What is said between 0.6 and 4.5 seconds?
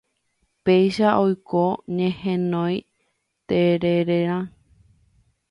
Péicha oiko ñehenói terererã